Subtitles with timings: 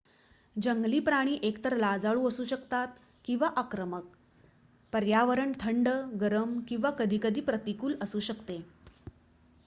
[0.55, 4.05] जंगली प्राणी हे एकतर लाजाळू असू शकतात किंवा आक्रमक
[4.93, 5.89] पर्यावरण थंड
[6.21, 8.59] गरम किंवा कधीकधी प्रतिकूल असू शकते